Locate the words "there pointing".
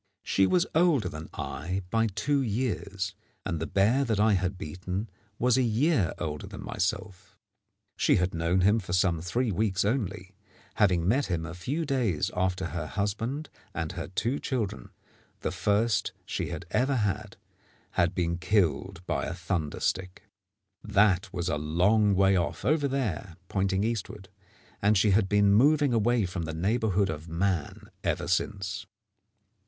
22.87-23.83